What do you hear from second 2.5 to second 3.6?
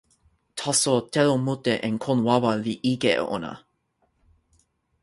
li ike e ona.